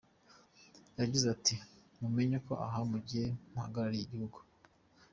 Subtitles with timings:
[0.99, 1.55] Yagize ati
[1.99, 4.39] “Mumenye ko aho mugiye muhagarariye igihugu.